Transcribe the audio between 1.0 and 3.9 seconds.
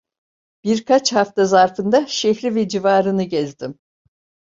hafta zarfında şehri ve civarını gezdim.